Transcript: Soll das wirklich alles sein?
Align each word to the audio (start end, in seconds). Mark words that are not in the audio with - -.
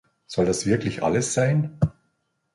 Soll 0.25 0.47
das 0.47 0.65
wirklich 0.65 1.03
alles 1.03 1.35
sein? 1.35 1.77